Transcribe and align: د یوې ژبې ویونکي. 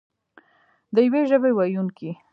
د 0.93 0.95
یوې 1.07 1.21
ژبې 1.29 1.51
ویونکي. 1.53 2.11